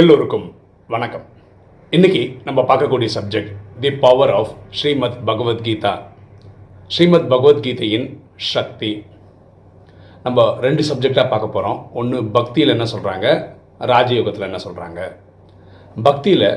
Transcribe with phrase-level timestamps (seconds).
[0.00, 0.52] எல்லோருக்கும்
[0.88, 1.24] வணக்கம்.
[1.90, 3.50] இன்னைக்கு நம்ம பார்க்கக்கூடிய subject
[3.80, 5.92] the power of Srimad Bhagavad Gita.
[6.86, 9.04] Srimad பகவத்கீதையின் சக்தி.
[10.22, 13.26] நம்ம ரெண்டு சப்ஜெக்டாக பார்க்க போகிறோம் ஒன்று பக்தியில் என்ன சொல்கிறாங்க
[13.80, 15.16] ராஜயோகத்தில் என்ன சொல்கிறாங்க
[16.02, 16.48] பக்தியில்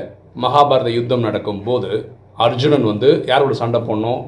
[0.42, 4.24] மகாபாரத யுத்தம் நடக்கும் போது அர்ஜுனன் வந்து யாரோட சண்டை போடணும்?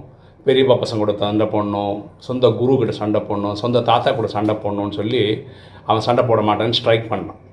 [0.47, 4.91] பெரியப்பா பசங்க கூட சண்டை போடணும் சொந்த குரு கிட்ட சண்டை போடணும் சொந்த தாத்தா கூட சண்டை போடணும்னு
[4.91, 5.45] சொல்லி
[5.85, 7.47] அவன் சண்டை போட மாட்டேன்னு ஸ்ட்ரைக் பண்ணான்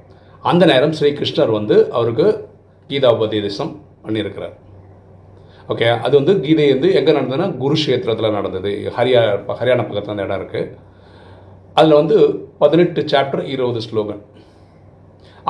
[0.52, 2.28] அந்த நேரம் ஸ்ரீ கிருஷ்ணர் வந்து அவருக்கு
[2.90, 3.72] கீதா உபதேசம்
[4.06, 4.56] பண்ணியிருக்கிறார்.
[5.74, 8.72] ஓகே அது வந்து கீதை வந்து எங்கே நடந்ததுன்னா குருஷேத்திரத்தில் நடந்தது.
[8.98, 9.22] ஹரியா
[9.60, 10.72] ஹரியானா பக்கத்தில் அந்த இடம் இருக்குது
[11.80, 12.18] அதில் வந்து
[12.62, 14.22] பதினெட்டு சாப்டர் இருபது ஸ்லோகன்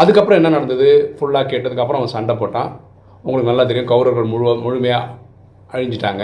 [0.02, 0.88] அதுக்கப்புறம் என்ன நடந்தது?
[1.17, 2.72] ஃபுல்லாக கேட்டதுக்கப்புறம் அவன் சண்டை போட்டான்.
[3.25, 5.12] உங்களுக்கு நல்லா தெரியும் கௌரவர்கள் முழு முழுமையாக
[5.73, 6.23] அழிஞ்சிட்டாங்க.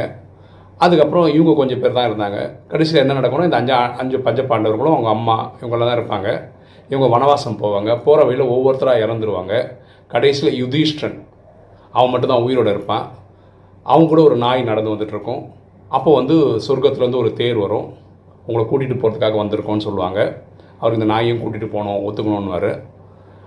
[0.86, 2.40] அதுக்கப்புறம் இவங்க கொஞ்சம் பேர் தான் இருந்தாங்க.
[2.72, 6.30] கடைசியில் என்ன நடக்கணும் இந்த அஞ்சு அஞ்சு பஞ்ச பாண்டவர்களும் அவங்க அம்மா இவங்களாம் தான் இருப்பாங்க.
[6.90, 8.02] இவங்க வனவாசம் போவாங்க.
[8.04, 9.72] போகிற வழியில் ஒவ்வொருத்தராக இறந்துருவாங்க.
[10.08, 11.18] கடைசியில் யுதிஷ்டன்
[11.92, 13.08] அவன் மட்டும்தான் உயிரோடு இருப்பான்.
[13.84, 15.42] அவங்க கூட ஒரு நாய் நடந்து வந்துட்டுருக்கோம்.
[15.90, 16.36] அப்போ வந்து
[16.68, 17.88] சொர்க்கத்துலேருந்து ஒரு தேர் வரும்.
[18.46, 20.42] உங்களை கூட்டிகிட்டு போகிறதுக்காக வந்திருக்கோன்னு சொல்லுவாங்க.
[20.80, 22.90] அவர் இந்த நாயையும் கூட்டிகிட்டு போகணும் ஒத்துக்கணும்னு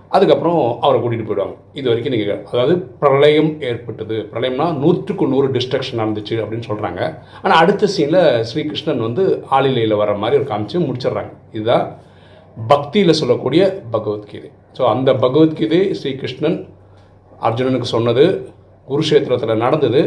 [0.09, 1.55] அதுக்கப்புறம் அவரை கூட்டிகிட்டு போயிடுவாங்க.
[1.73, 4.29] இது வரைக்கும் நீங்கள் அதாவது பிரளயம் ஏற்பட்டது.
[4.33, 7.01] பிரளயம்னா நூற்றுக்கு நூறு டிஸ்ட்ரக்ஷன் நடந்துச்சு அப்படின்னு சொல்கிறாங்க
[7.41, 11.31] ஆனால் அடுத்த சீனில் ஸ்ரீகிருஷ்ணன் வந்து ஆளிலையில் வர மாதிரி ஒரு காமிச்சு முடிச்சிடுறாங்க.
[11.51, 11.97] இதுதான்
[12.71, 13.61] பக்தியில் சொல்லக்கூடிய
[13.95, 14.49] பகவத்கீதை.
[14.77, 16.57] ஸோ அந்த பகவத்கீதை ஸ்ரீகிருஷ்ணன்
[17.47, 18.23] அர்ஜுனனுக்கு சொன்னது
[18.87, 20.01] குருஷேத்திரத்தில் நடந்தது.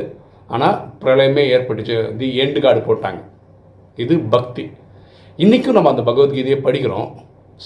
[0.55, 2.17] ஆனால் பிரளயமே ஏற்பட்டுச்சு.
[2.19, 3.21] தி எண்டு கார்டு போட்டாங்க.
[4.05, 4.65] இது பக்தி.
[5.45, 7.09] இன்றைக்கும் நம்ம அந்த பகவத்கீதையை படிக்கிறோம்.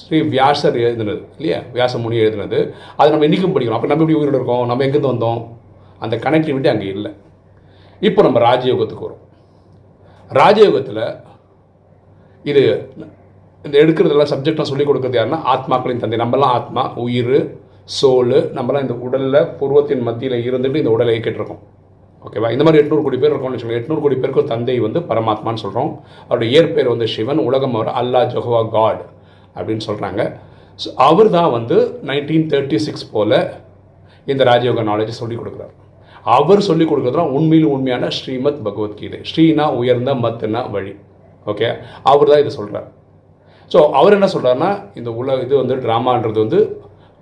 [0.00, 1.58] ஸ்ரீ வியாசர் எழுதினது இல்லையா?
[1.74, 2.58] வியாச முனி எழுதினது.
[2.96, 3.78] அதை நம்ம இன்றைக்கும் படிக்கிறோம்.
[3.78, 4.66] அப்போ நம்ம எப்படி உயிரோடு இருக்கோம்?
[4.66, 5.40] நம்ம எங்கேருந்து வந்தோம்?
[5.98, 7.10] அந்த கனெக்டிவிட்டி அங்கே இல்லை.
[8.00, 9.22] இப்போ நம்ம ராஜயோகத்துக்கு வரும்.
[10.30, 11.04] ராஜயோகத்தில்
[12.50, 12.62] இது
[13.66, 16.18] இந்த எடுக்கிறதெல்லாம் சப்ஜெக்டாக சொல்லிக் கொடுக்குறது யாருன்னா ஆத்மாக்களின் தந்தை.
[16.24, 17.36] நம்மலாம் ஆத்மா உயிர்
[17.98, 21.60] சோல் நம்மலாம் இந்த உடலில் பூர்வத்தின் மத்தியில் இருந்துட்டு இந்த உடலை இயக்கிட்டுருக்கோம்.
[22.22, 23.80] ஓகேவா இந்த மாதிரி எட்நூறு கோடி பேர் இருக்கோம்னு வச்சுக்கோங்க.
[23.80, 25.90] எட்நூறு கோடி பேருக்கு தந்தை வந்து பரமாத்மான்னு சொல்கிறோம்
[26.28, 29.02] அவருடைய இயற்பெயர் வந்து சிவன் உலகம் அவர் அல்லா ஜஹுவா காட்
[29.56, 30.22] அப்படின்னு சொல்கிறாங்க
[30.82, 31.76] ஸோ அவர் தான் வந்து
[32.10, 33.38] நைன்டீன் தேர்ட்டி சிக்ஸ் போல்
[34.26, 35.74] இந்த ராஜயோக நாலேஜ் சொல்லிக் கொடுக்குறாரு.
[36.36, 40.94] அவர் சொல்லிக் கொடுக்குறது உண்மையில் உண்மையான ஸ்ரீமத் பகவத்கீதை ஸ்ரீனா உயர்ந்த மத்துனா வழி.
[41.46, 41.68] ஓகே
[42.10, 42.88] அவர் தான் இதை சொல்கிறார்
[43.72, 46.60] ஸோ அவர் என்ன சொல்கிறாருன்னா இந்த உலக இது வந்து ட்ராமான்றது வந்து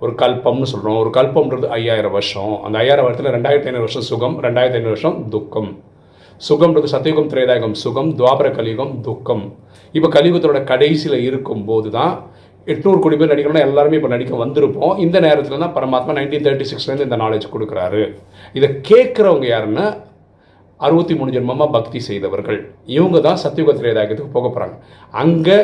[0.03, 2.53] ஒரு கல்பம்னு சொல்கிறோம் ஒரு கல்பம்ன்றது ஐயாயிரம் வருஷம்.
[2.65, 5.69] அந்த ஐயாயிரம் வருஷத்தில் ரெண்டாயிரத்தி ஐநூறு வருஷம் சுகம் ரெண்டாயிரத்தி ஐநூறு வருஷம் துக்கம்.
[6.47, 9.43] சுகம்ன்றது சத்தியுகம் திரேதாயுகம் சுகம் துவாபர கலியுகம் துக்கம்.
[9.97, 12.13] இப்போ கலியுகத்தோட கடைசியில் இருக்கும்போது தான்
[12.71, 14.95] எட்நூறு கோடி பேர் நடிக்கணும்னா எல்லாருமே இப்போ நடிக்க வந்திருப்போம்.
[15.05, 18.01] இந்த நேரத்தில் தான் பரமாத்மா நைன்டீன் தேர்ட்டி சிக்ஸ்லேருந்து இந்த நாலேஜ் கொடுக்குறாரு.
[18.57, 19.85] இதை கேட்குறவங்க யாருன்னா
[20.79, 22.59] அறுபத்தி மூணு ஜென்மமாக பக்தி செய்தவர்கள்.
[22.97, 24.75] இவங்க தான் சத்தியுக திரேதாயத்துக்கு போக போகிறாங்க
[25.23, 25.57] அங்கே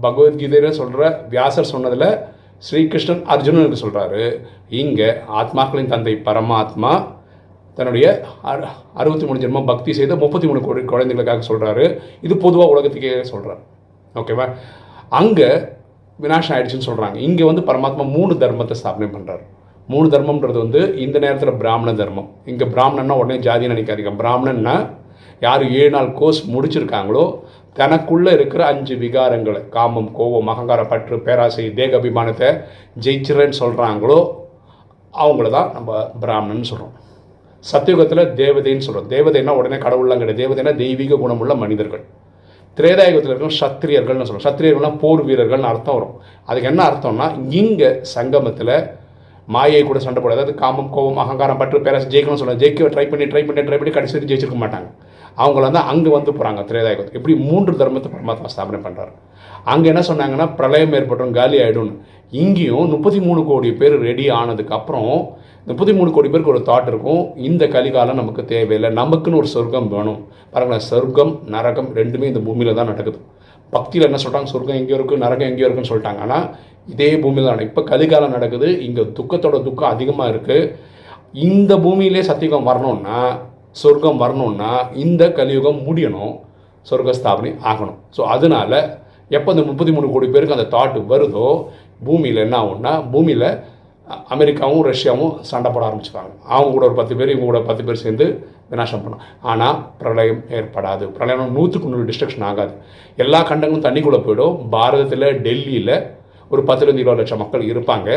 [0.00, 2.08] பகவத்கீதையில் சொல்கிற வியாசர் சொன்னதில்
[2.62, 4.22] ஸ்ரீகிருஷ்ணன் அர்ஜுனனுக்கு சொல்கிறாரு
[4.68, 6.92] இங்கே ஆத்மாக்களின் தந்தை பரமாத்மா
[7.78, 8.06] தன்னுடைய
[8.42, 11.84] அறு அறுபத்தி மூணு ஜென்மம் பக்தி செய்த முப்பத்தி மூணு கோடி குழந்தைகளுக்காக சொல்கிறாரு
[12.20, 13.62] இது பொதுவாக உலகத்துக்கே சொல்கிறார்
[14.14, 14.46] ஓகேவா?
[15.08, 15.48] அங்கே
[16.18, 19.44] வினாஷம் ஆயிடுச்சுன்னு சொல்கிறாங்க இங்கே வந்து பரமாத்மா மூணு தர்மத்தை ஸ்தாபனை பண்ணுறாரு
[19.88, 22.28] மூணு தர்மம்ன்றது வந்து இந்த நேரத்தில் பிராமண தர்மம்.
[22.44, 24.12] இங்கே பிராமணன்னா உடனே ஜாதி நினைக்காதீங்க.
[24.16, 24.76] பிராமணன்னா
[25.40, 27.24] யார் ஏழு நாள் கோர்ஸ் முடிச்சிருக்காங்களோ
[27.76, 32.48] தனக்குள்ளே இருக்கிற அஞ்சு விகாரங்களை காமம் கோபம் அகங்கார பற்று பேராசை தேக அபிமானத்தை
[33.04, 34.18] ஜெயிச்சிரன்னு சொல்கிறாங்களோ
[35.14, 35.90] அவங்கள தான் நம்ம
[36.22, 36.94] பிராமணன் சொல்கிறோம்
[37.64, 40.40] சத்தியுகத்தில் தேவதைன்னு சொல்கிறோம் தேவதைன்னா உடனே கடவுள்லாம் கிடையாது.
[40.42, 42.02] தேவதைனா தெய்வீக குணமுள்ள மனிதர்கள்.
[42.78, 46.14] திரேதாயுகத்தில் இருக்கிற சத்திரியர்கள்னு சொல்கிறோம் சத்திரியர்கள்னால் போர் வீரர்கள்னு அர்த்தம் வரும்.
[46.48, 47.28] அதுக்கு என்ன அர்த்தம்னா
[47.60, 48.74] இங்கே சங்கமத்தில்
[49.54, 53.26] மாயை கூட சண்டை போட அதாவது காமம் கோபம் அகங்காரம் பற்று பேராசை ஜெயிக்கணும்னு சொல்லுவாங்க ஜெயிக்க ட்ரை பண்ணி
[53.32, 54.88] ட்ரை பண்ணி ட்ரை பண்ணி கடைசி ஜெயிச்சிருக்க மாட்டாங்க.
[55.42, 59.14] அவங்கள வந்து அங்கே வந்து போகிறாங்க திரேதாயுகத்துக்கு இப்படி மூன்று தர்மத்தை பரமாத்மா ஸ்தாபனை பண்ணுறாரு
[59.72, 61.94] அங்கே என்ன சொன்னாங்கன்னா பிரளயம் ஏற்பட்டும் காலி ஆகிடும்னு
[62.42, 65.10] இங்கேயும் முப்பத்தி மூணு கோடி பேர் ரெடி ஆனதுக்கப்புறம்
[65.68, 70.18] முப்பத்தி மூணு கோடி பேருக்கு ஒரு தாட் இருக்கும் இந்த கலிகாலம் நமக்கு தேவையில்லை நமக்குன்னு ஒரு சொர்க்கம் வேணும்.
[70.52, 73.18] பாருங்களேன் சொர்க்கம் நரகம் ரெண்டுமே இந்த பூமியில் தான் நடக்குது.
[73.72, 76.20] பக்தியில் என்ன சொல்கிறாங்க சொர்க்கம் எங்கேயோ இருக்குது நரகம் எங்கேயோ இருக்குன்னு சொல்லிட்டாங்க.
[76.26, 76.46] ஆனால்
[76.92, 80.70] இதே பூமியில் தான் இப்போ கலிகாலம் நடக்குது இங்கே துக்கத்தோட துக்கம் அதிகமாக இருக்குது
[81.48, 83.20] இந்த பூமியிலே சத்தியகம் வரணும்னா
[83.82, 84.72] சொர்க்கம் வரணும்னா
[85.04, 86.34] இந்த கலியுகம் முடியணும்
[86.88, 87.98] சொர்க்க ஸ்தாபனை ஆகணும்.
[88.16, 88.80] ஸோ அதனால்
[89.36, 91.48] எப்போ இந்த முப்பத்தி மூணு கோடி பேருக்கு அந்த தாட் வருதோ
[92.06, 93.48] பூமியில் என்ன ஆகும்னா பூமியில்
[94.34, 96.32] அமெரிக்காவும் ரஷ்யாவும் சண்டை போட ஆரம்பிச்சுப்பாங்க.
[96.54, 98.26] அவங்க கூட ஒரு பத்து பேர் இவங்க கூட பத்து பேர் சேர்ந்து
[98.72, 101.04] விநாசம் பண்ணும் ஆனால் பிரளயம் ஏற்படாது.
[101.16, 102.74] பிரளயம் நூற்றுக்கு நூறு டிஸ்ட்ரக்ஷன் ஆகாது.
[103.24, 104.58] எல்லா கண்டங்களும் தண்ணிக்குள்ளே போயிடும்.
[104.74, 105.94] பாரதத்தில் டெல்லியில்
[106.52, 108.10] ஒரு பத்துலேருந்து இருபது லட்சம் மக்கள் இருப்பாங்க.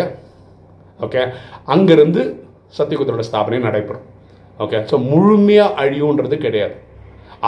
[1.06, 1.24] ஓகே
[1.76, 2.22] அங்கேருந்து
[2.78, 4.06] சத்தியகுத்தரோட ஸ்தாபனை நடைபெறும்.
[4.64, 6.76] ஓகே ஸோ முழுமையாக அழியுன்றது கிடையாது.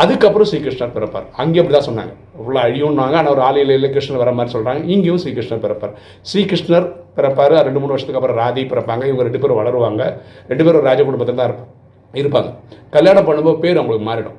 [0.01, 1.27] அதுக்கப்புறம் ஸ்ரீகிருஷ்ணர் பிறப்பார்.
[1.41, 2.13] அங்கே அப்படி தான் சொன்னாங்க.
[2.41, 3.15] ஃபுல்லாக அழியும்னாங்க.
[3.21, 5.93] ஆனால் ஒரு ஆலையில் கிருஷ்ணர் வர மாதிரி சொல்கிறாங்க இங்கேயும் ஸ்ரீகிருஷ்ணர் பிறப்பார்.
[6.31, 7.55] ஸ்ரீகிருஷ்ணர் பிறப்பார்.
[7.67, 9.03] ரெண்டு மூணு வருஷத்துக்கு அப்புறம் ராதி பிறப்பாங்க.
[9.09, 10.03] இவங்க ரெண்டு பேரும் வளருவாங்க.
[10.51, 11.75] ரெண்டு பேரும் ராஜ குடும்பத்தில் தான் இருப்பாங்க
[12.13, 12.51] இருப்பாங்க.
[12.95, 14.37] கல்யாணம் பண்ணும்போது பேர் அவங்களுக்கு மாறிடும்.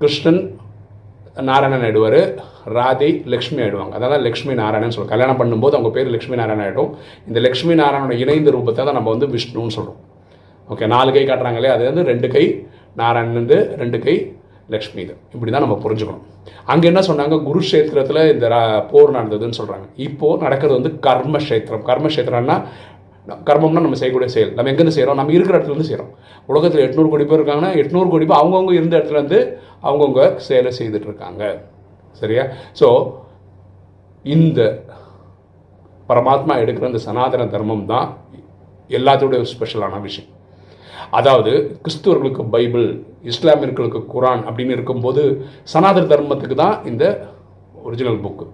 [0.00, 0.40] கிருஷ்ணன்
[1.48, 2.20] நாராயணன் ஆயிடுவார்.
[2.76, 3.92] ராதை லக்ஷ்மி ஆயிடுவாங்க.
[3.98, 6.92] அதான் லக்ஷ்மி நாராயணன் சொல்லுவோம் கல்யாணம் பண்ணும்போது அவங்க பேர் லக்ஷ்மி நாராயணன் ஆகிடும்
[7.28, 10.00] இந்த லக்ஷ்மி நாராயணோட இணைந்த ரூபத்தை தான் நம்ம வந்து விஷ்ணுன்னு சொல்கிறோம்
[10.70, 14.34] ஓகே நாலு கை காட்டுறாங்களே அது வந்து ரெண்டு கை நாராயணன் ரெண்டு கை
[14.68, 15.16] லக்ஷ்மி இது.
[15.34, 16.22] இப்படி தான் நம்ம புரிஞ்சுக்கணும்.
[16.64, 17.42] அங்கே என்ன சொன்னாங்க?
[17.42, 21.84] குருஷேத்திரத்தில் இந்த ரா- போர் நடந்ததுன்னு சொல்கிறாங்க இப்போது நடக்கிறது வந்து கர்மக்ஷேத்திரம்.
[21.86, 22.62] கர்மக்ஷேத்திரம்னா
[23.44, 24.52] கர்மம்னா நம்ம செய்யக்கூடிய செயல்.
[24.52, 26.14] நம்ம எங்கேருந்து செய்கிறோம் நம்ம இருக்கிற இடத்துலேருந்து செய்கிறோம்
[26.46, 31.62] உலகத்தில் எட்நூறு கோடி பேர் இருக்காங்கன்னா எட்நூறு கோடி பேர் அவங்கவுங்க இருந்த இடத்துலேருந்து அவங்கவுங்க செயலை செய்துட்டு இருக்காங்க.
[32.12, 32.46] சரியா?
[32.80, 33.12] ஸோ
[34.22, 34.82] இந்த
[36.08, 38.16] பரமாத்மா எடுக்கிற இந்த சனாதன தர்மம் தான்
[38.88, 40.30] எல்லாத்தோடைய ஸ்பெஷலான விஷயம்.
[41.10, 41.52] அதாவது
[41.82, 42.86] கிறிஸ்துவர்களுக்கு பைபிள்
[43.24, 45.22] இஸ்லாமியர்களுக்கு குரான் அப்படின்னு இருக்கும்போது
[45.72, 47.04] சனாதன தர்மத்துக்கு தான் இந்த
[47.82, 48.46] ஒரிஜினல் புக்கு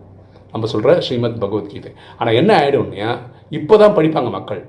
[0.53, 3.11] நம்ம சொல்கிற ஸ்ரீமத் பகவத்கீதை ஆனால் என்ன ஆகிடும்னா
[3.59, 4.63] இப்போ தான் படிப்பாங்க மக்கள்.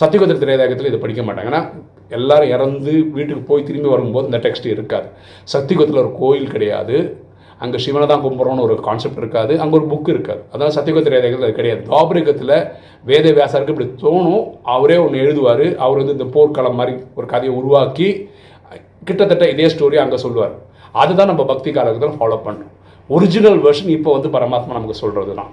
[0.00, 1.50] சத்தியகுதிர திரையதாகத்தில் இதை படிக்க மாட்டாங்க.
[1.50, 1.62] ஏன்னா
[2.08, 5.08] எல்லாரும் இறந்து வீட்டுக்கு போய் திரும்பி வரும்போது இந்த டெக்ஸ்ட் இருக்காது.
[5.52, 6.96] சத்தியகுதத்தில் ஒரு கோயில் கிடையாது.
[7.62, 9.52] அங்கே சிவனை தான் கும்பிட்றோன்னு ஒரு கான்செப்ட் இருக்காது.
[9.62, 10.42] அங்கே ஒரு புக் இருக்காது.
[10.52, 11.82] அதான் சத்தியகுத்திர திரையதாகத்தில் அது கிடையாது.
[11.88, 12.54] துவாபரிகத்தில்
[13.10, 14.44] வேத வியாசருக்கு இப்படி தோணும்.
[14.76, 15.66] அவரே ஒன்று எழுதுவார்.
[15.84, 18.08] அவர் வந்து இந்த போர்க்களம் மாதிரி ஒரு கதையை உருவாக்கி
[19.08, 20.54] கிட்டத்தட்ட இதே ஸ்டோரி அங்கே சொல்லுவார்.
[21.02, 22.72] அதுதான் நம்ம பக்தி காலத்தில் ஃபாலோ பண்ணுறோம்
[23.10, 25.52] ஒரிஜினல் வெர்ஷன் இப்போ வந்து பரமாத்மா நமக்கு சொல்கிறது தான்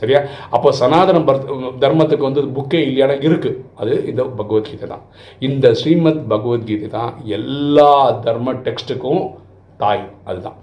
[0.00, 0.20] சரியா?
[0.56, 1.46] அப்போ சனாதன பர்த்
[1.82, 5.04] தர்மத்துக்கு வந்து புக்கே இல்லையான இருக்குது அது இந்த பகவத்கீதை தான்
[5.48, 7.90] இந்த ஸ்ரீமத் பகவத்கீதை தான் எல்லா
[8.26, 9.22] தர்ம டெக்ஸ்ட்டுக்கும்
[9.82, 10.04] தாய்.
[10.28, 10.58] அதுதான்.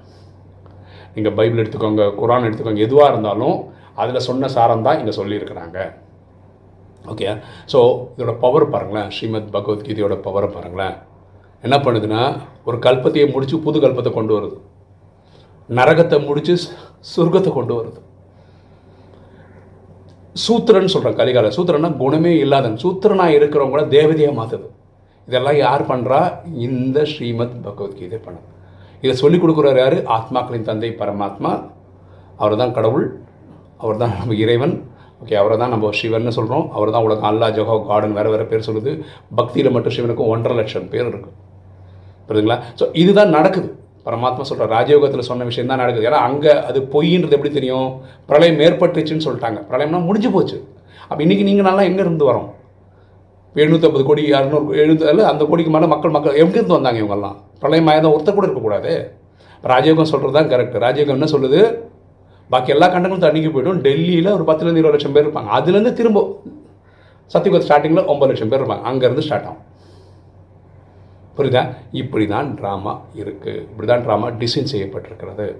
[1.18, 3.58] நீங்கள் பைபிள் எடுத்துக்கோங்க குரான் எடுத்துக்கோங்க எதுவாக இருந்தாலும்
[4.02, 5.78] அதில் சொன்ன சாரம் தான் இங்கே சொல்லியிருக்கிறாங்க.
[7.12, 7.28] ஓகே
[7.72, 7.80] ஸோ
[8.16, 10.96] இதோட பவர் பாருங்களேன் ஸ்ரீமத் பகவத்கீதையோட பவரை பாருங்களேன்.
[11.64, 12.24] என்ன பண்ணுதுன்னா
[12.70, 14.58] ஒரு கல்பத்தையை முடித்து புது கல்பத்தை கொண்டு வருது.
[15.70, 16.54] நரகத்தை முடித்து
[17.14, 18.00] சொர்க்கத்தை கொண்டு வருது.
[20.36, 24.68] சூத்திரன் சொல்கிறேன் கலிகால சூத்திரன்னா குணமே இல்லாதன் சூத்திரனாக இருக்கிறவங்கள தேவதையாக மாற்றுது
[25.28, 26.20] இதெல்லாம் யார் பண்ணுறா
[26.68, 28.54] இந்த ஸ்ரீமத் பகவத்கீதை பண்ணுது
[29.04, 29.98] இதை சொல்லிக் கொடுக்குறார் யார்?
[30.18, 31.52] ஆத்மாக்களின் தந்தை பரமாத்மா.
[32.42, 33.08] அவர் தான் கடவுள்
[33.84, 34.76] அவர் தான் நம்ம இறைவன்.
[35.24, 37.30] ஓகே அவரை தான் நம்ம சிவன் சொல்கிறோம் அவர் தான் உலகம்.
[37.32, 38.92] அல்லா ஜஹோ கார்டன் வேறு வேறு பேர் சொல்லுது.
[39.40, 41.30] பக்தியில் மட்டும் சிவனுக்கும் ஒன்றரை லட்சம் பேர் இருக்கு.
[42.28, 42.58] புரியுதுங்களா?
[42.80, 43.70] ஸோ இதுதான் நடக்குது.
[44.08, 46.08] பரமாத்மா சொல்கிற ராஜயோகத்தில் சொன்ன விஷயம் தான் நடக்குது.
[46.10, 47.90] ஏன்னா அங்கே அது பொய்ன்றது எப்படி தெரியும்?
[48.30, 49.60] பிரளயம் ஏற்பட்டுச்சுன்னு சொல்லிட்டாங்க.
[49.72, 50.58] பிரளயம்னா முடிஞ்சு போச்சு.
[51.10, 52.48] அப்போ இன்றைக்கி நீங்கள் நல்லா எங்கே இருந்து வரோம்?
[53.56, 57.36] எழுநூற்றம்பது கோடி அறுநூறு எழுநூத்தி அல்ல அந்த கோடிக்கு மேலே மக்கள் மக்கள் எங்கேருந்து வந்தாங்க இவங்கெல்லாம்?
[57.60, 59.12] பிரளயமாக இருந்தால் ஒருத்தர் கூட இருக்கக்கூடாது
[59.64, 61.78] ராஜயோகம் சொல்கிறது தான் கரெக்ட் ராஜயோகம் என்ன சொல்லுது?
[62.50, 63.82] பாக்கி எல்லா கண்டங்களும் தண்ணிக்கு போய்டும்.
[63.82, 65.48] டெல்லியில் ஒரு பத்துலேருந்து இருபது லட்சம் பேர் இருப்பாங்க.
[65.48, 66.42] அதுலேருந்து திரும்ப
[67.34, 68.82] சத்தியகுத் ஸ்டார்டிங்கில் ஒம்பது லட்சம் பேர் இருப்பாங்க.
[68.82, 69.64] அங்கேருந்து ஸ்டார்ட் ஆகும்.
[71.38, 71.74] புரியுதா?
[71.92, 75.56] இப்படி தான் ட்ராமா இருக்குது இப்படி தான் ட்ராமா டிசைன் செய்யப்பட்டிருக்கிறது.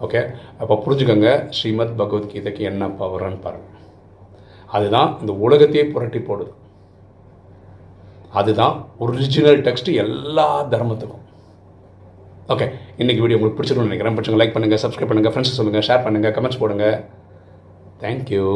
[0.00, 3.74] ஓகே அப்போ புரிஞ்சுக்கோங்க ஸ்ரீமத் பகவத்கீதைக்கு என்ன பவர்னு பாருங்கள்
[4.66, 6.52] அதுதான் இந்த உலகத்தையே புரட்டி போடுது.
[8.40, 8.74] அதுதான்
[9.04, 11.22] ஒரிஜினல் டெக்ஸ்ட் எல்லா தர்மத்துக்கும்.
[12.54, 12.66] ஓகே
[13.02, 14.16] இன்னைக்கு வீடியோ உங்களுக்கு பிடிச்சிருக்கும்னு நினைக்கிறேன்.
[14.16, 16.86] பிடிச்சிங்க லைக் பண்ணுங்கள் சப்ஸ்கிரைப் பண்ணுங்கள் ஃப்ரெண்ட்ஸ் சொல்லுங்கள் ஷேர் பண்ணுங்கள் கமெண்ட்ஸ் போடுங்க.
[18.02, 18.46] தேங்க்யூ